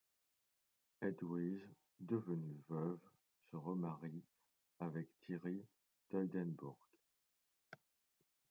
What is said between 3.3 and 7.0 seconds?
se remarie avec Thierry d'Oldenbourg.